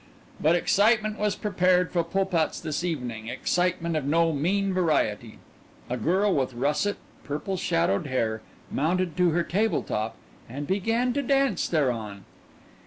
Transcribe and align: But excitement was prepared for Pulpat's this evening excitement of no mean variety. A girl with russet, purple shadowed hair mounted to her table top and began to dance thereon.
But 0.39 0.55
excitement 0.55 1.19
was 1.19 1.35
prepared 1.35 1.91
for 1.91 2.03
Pulpat's 2.03 2.59
this 2.59 2.83
evening 2.83 3.27
excitement 3.27 3.95
of 3.95 4.03
no 4.03 4.33
mean 4.33 4.73
variety. 4.73 5.37
A 5.91 5.95
girl 5.97 6.33
with 6.33 6.55
russet, 6.55 6.97
purple 7.23 7.55
shadowed 7.55 8.07
hair 8.07 8.41
mounted 8.71 9.15
to 9.17 9.29
her 9.29 9.43
table 9.43 9.83
top 9.83 10.15
and 10.49 10.65
began 10.65 11.13
to 11.13 11.21
dance 11.21 11.67
thereon. 11.67 12.25